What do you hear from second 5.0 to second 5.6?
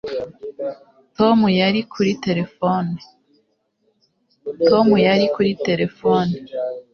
yari kuri